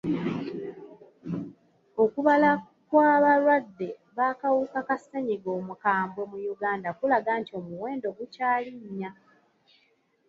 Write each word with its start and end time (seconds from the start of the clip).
Okubala 2.03 2.49
kw'abalwadde 2.89 3.89
b'akawuka 4.15 4.79
ka 4.87 4.95
sennyiga 5.03 5.49
omukambwe 5.59 6.21
mu 6.31 6.37
Uganda 6.53 6.89
kulaga 6.97 7.31
nti 7.39 7.51
omuwendo 7.59 8.07
gukyalinnya. 8.17 9.09